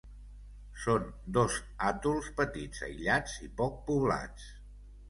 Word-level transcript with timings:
Són 0.85 1.05
dos 1.39 1.59
atols 1.91 2.33
petits, 2.41 2.83
aïllats 2.89 3.39
i 3.51 3.55
poc 3.63 3.79
poblats. 3.93 4.53